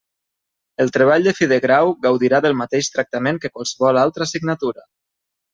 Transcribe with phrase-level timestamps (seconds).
[0.85, 4.91] El treball de fi de grau gaudirà del mateix tractament que qualsevol altra assignatura.